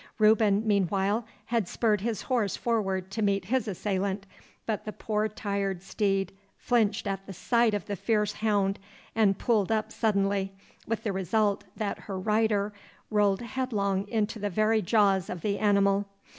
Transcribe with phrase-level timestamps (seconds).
[0.17, 4.25] Reuben, meanwhile, had spurred his horse forward to meet his assailant;
[4.65, 8.79] but the poor tired steed flinched at the sight of the fierce hound,
[9.13, 10.53] and pulled up suddenly,
[10.87, 12.73] with the result that her rider
[13.11, 16.07] rolled headlong into the very jaws of the animal.